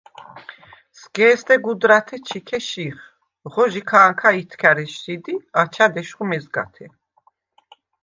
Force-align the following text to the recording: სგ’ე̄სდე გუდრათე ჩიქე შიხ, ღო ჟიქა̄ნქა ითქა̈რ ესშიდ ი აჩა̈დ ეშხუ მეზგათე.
სგ’ე̄სდე 0.99 1.55
გუდრათე 1.63 2.17
ჩიქე 2.27 2.59
შიხ, 2.67 2.97
ღო 3.51 3.63
ჟიქა̄ნქა 3.71 4.29
ითქა̈რ 4.41 4.77
ესშიდ 4.83 5.25
ი 5.33 5.35
აჩა̈დ 5.61 5.93
ეშხუ 6.01 6.23
მეზგათე. 6.29 6.85